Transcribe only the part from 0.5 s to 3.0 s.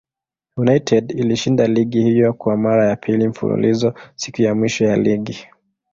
United ilishinda ligi hiyo kwa mara ya